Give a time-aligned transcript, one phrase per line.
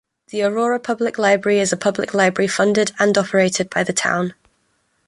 [0.29, 4.33] The Aurora Public Library is a public library funded and operated by the town.